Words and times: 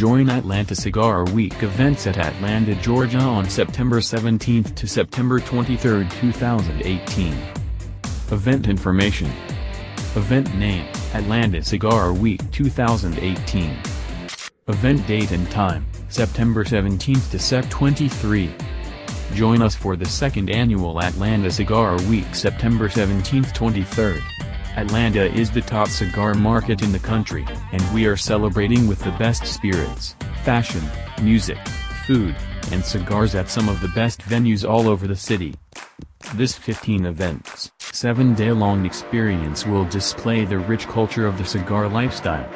Join 0.00 0.30
Atlanta 0.30 0.74
Cigar 0.74 1.24
Week 1.24 1.62
events 1.62 2.06
at 2.06 2.16
Atlanta, 2.16 2.74
Georgia 2.76 3.18
on 3.18 3.50
September 3.50 4.00
17 4.00 4.64
to 4.64 4.86
September 4.86 5.40
23, 5.40 6.08
2018. 6.08 7.34
Event 8.30 8.66
information. 8.66 9.30
Event 10.16 10.54
name, 10.54 10.86
Atlanta 11.12 11.62
Cigar 11.62 12.14
Week 12.14 12.40
2018. 12.50 13.76
Event 14.68 15.06
date 15.06 15.32
and 15.32 15.50
time, 15.50 15.84
September 16.08 16.64
17 16.64 17.16
to 17.16 17.38
Sep 17.38 17.68
23. 17.68 18.54
Join 19.34 19.60
us 19.60 19.76
for 19.76 19.96
the 19.96 20.06
second 20.06 20.48
annual 20.48 21.02
Atlanta 21.02 21.50
Cigar 21.50 22.00
Week 22.04 22.34
September 22.34 22.88
17-23. 22.88 24.49
Atlanta 24.76 25.24
is 25.34 25.50
the 25.50 25.60
top 25.60 25.88
cigar 25.88 26.32
market 26.34 26.80
in 26.80 26.92
the 26.92 26.98
country, 26.98 27.44
and 27.72 27.94
we 27.94 28.06
are 28.06 28.16
celebrating 28.16 28.86
with 28.86 29.00
the 29.00 29.10
best 29.12 29.44
spirits, 29.44 30.14
fashion, 30.44 30.82
music, 31.20 31.58
food, 32.06 32.36
and 32.70 32.84
cigars 32.84 33.34
at 33.34 33.50
some 33.50 33.68
of 33.68 33.80
the 33.80 33.88
best 33.88 34.20
venues 34.20 34.68
all 34.68 34.88
over 34.88 35.08
the 35.08 35.16
city. 35.16 35.56
This 36.34 36.56
15 36.56 37.04
events, 37.04 37.72
7-day-long 37.80 38.86
experience 38.86 39.66
will 39.66 39.84
display 39.86 40.44
the 40.44 40.58
rich 40.58 40.86
culture 40.86 41.26
of 41.26 41.36
the 41.36 41.44
cigar 41.44 41.88
lifestyle. 41.88 42.48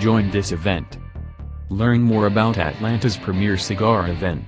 Join 0.00 0.30
this 0.30 0.50
event. 0.50 0.96
Learn 1.68 2.00
more 2.00 2.26
about 2.26 2.56
Atlanta's 2.56 3.18
premier 3.18 3.58
cigar 3.58 4.08
event. 4.08 4.46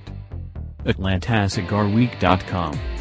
AtlantaCigarWeek.com 0.85 2.92